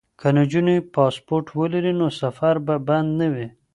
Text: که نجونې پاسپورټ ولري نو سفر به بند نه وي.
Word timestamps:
که 0.19 0.27
نجونې 0.37 0.75
پاسپورټ 0.95 1.45
ولري 1.59 1.93
نو 1.99 2.07
سفر 2.21 2.55
به 2.65 2.75
بند 2.87 3.09
نه 3.19 3.27
وي. 3.33 3.47